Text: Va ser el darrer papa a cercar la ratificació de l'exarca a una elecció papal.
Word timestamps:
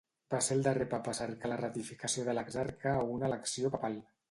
Va 0.33 0.37
ser 0.45 0.55
el 0.59 0.63
darrer 0.67 0.87
papa 0.93 1.11
a 1.13 1.17
cercar 1.17 1.51
la 1.51 1.59
ratificació 1.61 2.25
de 2.31 2.35
l'exarca 2.39 2.97
a 3.03 3.07
una 3.17 3.31
elecció 3.31 3.75
papal. 3.79 4.03